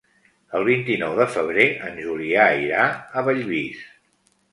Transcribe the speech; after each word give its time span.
El 0.59 0.63
vint-i-nou 0.67 1.11
de 1.19 1.27
febrer 1.35 1.65
en 1.89 1.99
Julià 2.05 2.47
irà 2.63 2.87
a 3.21 3.25
Bellvís. 3.29 3.85